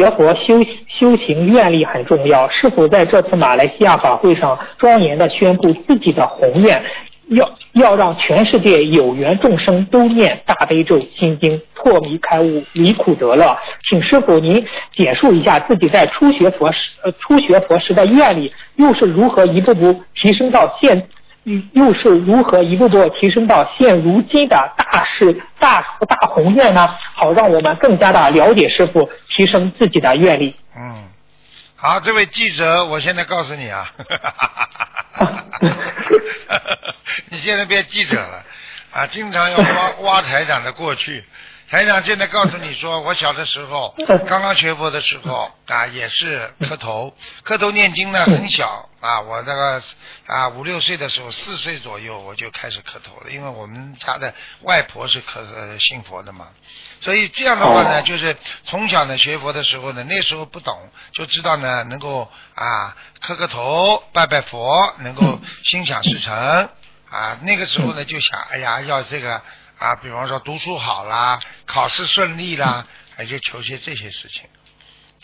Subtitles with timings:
[0.00, 2.48] 学佛修修行愿力很重要。
[2.48, 6.82] 是否在这次马来西亚法会上庄严的宣布自己的宏愿，
[7.28, 13.58] 要要让全世界有缘众生都念大悲咒心经，破迷开悟，离苦得乐？
[13.86, 14.64] 请师傅您
[14.96, 21.08] 简述一下自己在初学佛时呃初学佛时的愿力，又是如何一步步提升到现。
[21.72, 26.86] 又是如何一步步提升到现如今的大事大大宏愿呢？
[27.14, 29.08] 好，让我们更加的了解师傅，
[29.40, 30.54] 提升自己的阅历。
[30.76, 31.08] 嗯，
[31.74, 33.90] 好，这位记者，我现在告诉你啊，
[37.30, 38.44] 你现在变记者了。
[38.92, 41.24] 啊，经常要挖挖台长的过去。
[41.70, 43.94] 台长现在告诉你说，我小的时候
[44.28, 49.82] 刚刚学佛的时候啊，也是磕头，磕头念经呢，很小啊，我这个
[50.26, 55.44] 啊五六岁的时候，四岁左右我就开始磕头了，因为我们家的外婆是磕
[55.78, 56.48] 信佛的嘛，
[57.00, 58.36] 所以这样的话呢，就是
[58.66, 60.76] 从小呢学佛的时候呢，那时候不懂，
[61.12, 66.68] 就知道呢能够啊磕个头拜拜佛，能够心想事成
[67.10, 69.40] 啊，那个时候呢就想，哎呀要这个。
[69.80, 74.42] 啊，比方说读书好啦，考试顺利啦，还就求些这些事情。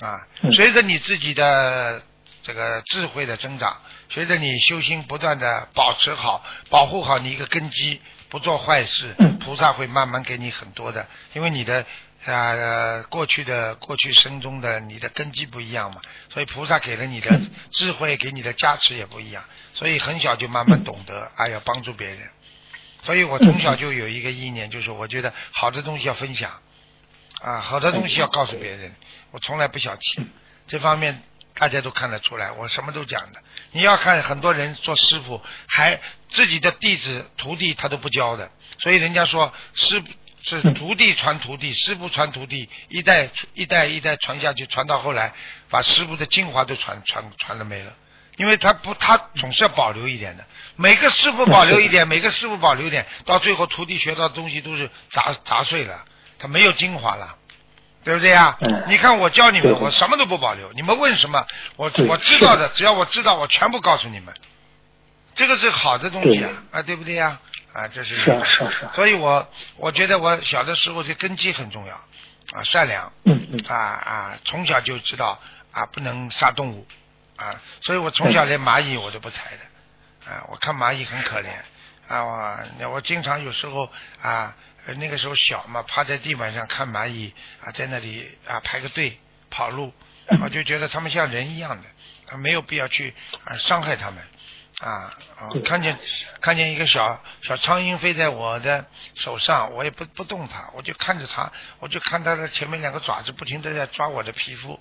[0.00, 0.20] 啊，
[0.52, 2.00] 随着你自己的
[2.44, 11.84] 这个智慧的增长，随着你修心不断的保持好，保护好你一个根基，不做坏事，菩萨会慢慢给你很多的，因为你的
[12.26, 16.00] 啊过去的过去生中的你的根基不一样嘛，
[16.32, 17.40] 所以菩萨给了你的
[17.72, 22.18] 智慧，给你的加持也不一样，所以很小就慢慢懂得，哎要帮助别人。
[23.04, 26.50] 所以我从小就有一个意念，就是我觉得好的东西要分享，
[27.42, 28.94] 啊，好的东西要告诉别人。
[29.30, 30.26] 我从来不小气，
[30.66, 31.22] 这方面
[31.56, 33.40] 大家都看得出来，我什么都讲的。
[33.72, 40.02] 你要看很多人做师傅，还自己的弟子徒弟他都不教的，所以人家说师
[40.42, 45.32] 是徒弟传徒弟，师傅传徒弟，一代一代一代传下去，传到后来
[45.70, 47.92] 把师傅的精华都传传传了没了。
[48.36, 50.44] 因为他不，他总是要保留一点的。
[50.74, 56.04] 每个师傅保留一点， 每个师傅保留一点，到最后徒弟学到的东西都是砸砸碎了，
[56.36, 57.38] 他没有精华了，
[58.04, 58.56] 对不对呀？
[58.86, 61.44] 你看我教你们，我什么都不保留，你们问什么，
[61.76, 64.32] 我我知道的，只要我知道，我全部告诉你们。
[65.34, 67.38] 这个是好的东西啊，啊，对不对呀？
[67.72, 68.16] 啊，这是。
[68.16, 68.88] 是是是。
[68.94, 71.94] 所以我我觉得我小的时候这根基很重要
[72.52, 73.10] 啊，善良。
[73.24, 73.64] 嗯嗯。
[73.66, 75.40] 啊啊，从小就知道
[75.72, 76.86] 啊，不能杀动物。
[77.36, 81.48] 啊，所以我从小连蚂蚁我都不踩的，啊，我看蚂蚁很可怜，
[82.08, 84.54] 啊，我我经常有时候啊，
[84.96, 87.32] 那个时候小嘛，趴在地板上看蚂蚁
[87.62, 89.18] 啊，在那里啊排个队
[89.50, 89.92] 跑路，
[90.42, 94.22] 我就觉得他们像人一样的，没有必要去啊伤害他们，
[94.80, 95.14] 啊，
[95.64, 95.98] 看见
[96.40, 98.84] 看见一个小小苍蝇飞在我的
[99.14, 104.80] 手上，我也不不动它，我就看着它，我就看它的前面两个爪子不停的在抓我的皮肤，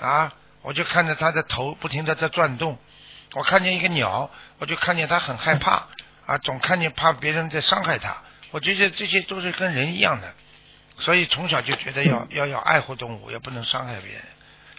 [0.00, 0.32] 啊。
[0.64, 2.78] 我就看着它的头不停的在转动，
[3.32, 5.88] 我看见一个鸟，我就看见它很害怕
[6.26, 8.16] 啊，总看见怕别人在伤害他。
[8.50, 10.32] 我觉得这些都是跟人一样的，
[10.98, 14.22] 所以从小就觉得要要要爱护动物，也不能伤害别人。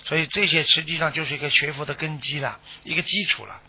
[0.03, 3.59] 所以这些实际上就是一个学佛的根基了，一个基础了。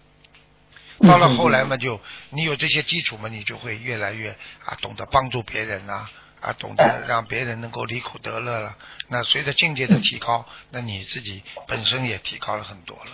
[1.07, 4.31] 到了后来嘛，就你有这些基础嘛，你就会越来越
[4.65, 6.11] 啊懂得帮助别人啊。
[6.41, 8.77] 啊，懂得让别人能够离苦得乐了。
[9.09, 13.13] 那随着境界的提高，那你自己本身也提高了很多了，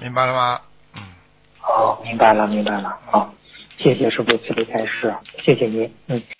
[0.00, 0.60] 明白了吗？
[0.94, 1.02] 嗯。
[1.60, 2.98] 好，明白了，明白了。
[3.06, 3.32] 好，
[3.78, 5.14] 谢谢师傅慈悲开示，
[5.44, 5.90] 谢谢您。
[6.06, 6.22] 嗯。